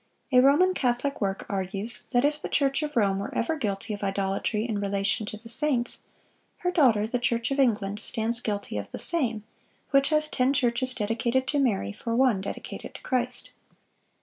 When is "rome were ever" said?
2.95-3.55